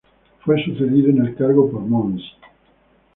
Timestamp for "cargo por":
1.35-1.81